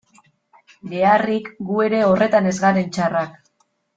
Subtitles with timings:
[0.93, 3.39] Beharrik, gu ere horretan ez garen txarrak...